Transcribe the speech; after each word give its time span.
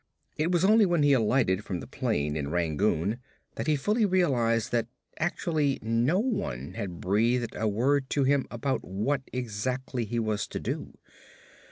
It 0.35 0.51
was 0.51 0.65
only 0.65 0.87
when 0.87 1.03
he 1.03 1.13
alighted 1.13 1.63
from 1.63 1.79
the 1.79 1.85
plane 1.85 2.35
in 2.35 2.49
Rangoon 2.49 3.19
that 3.53 3.67
he 3.67 3.75
fully 3.75 4.03
realized 4.03 4.71
that 4.71 4.87
actually 5.19 5.77
no 5.83 6.17
one 6.17 6.73
had 6.73 6.99
breathed 6.99 7.53
a 7.53 7.67
word 7.67 8.09
to 8.09 8.23
him 8.23 8.47
about 8.49 8.83
what 8.83 9.21
exactly 9.31 10.05
he 10.05 10.17
was 10.17 10.47
to 10.47 10.59
do. 10.59 10.97